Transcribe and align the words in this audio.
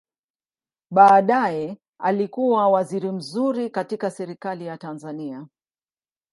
Baadaye 0.91 1.77
alikua 1.99 2.67
waziri 2.69 3.11
mzuri 3.11 3.69
katika 3.69 4.11
Serikali 4.11 4.65
ya 4.65 4.77
Tanzania. 4.77 5.47